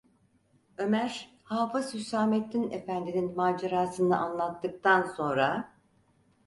Ömer, 0.77 1.35
Hafız 1.43 1.93
Hüsamettin 1.93 2.71
efendinin 2.71 3.35
macerasını 3.35 4.17
anlattıktan 4.17 5.03
sonra: 5.03 5.71